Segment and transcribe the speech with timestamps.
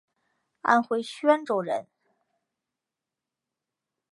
[0.61, 1.85] 安徽宣州人。